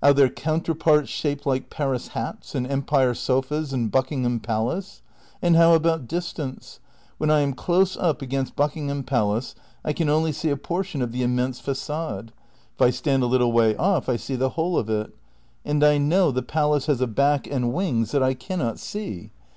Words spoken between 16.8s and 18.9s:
has a back and wings that I cannot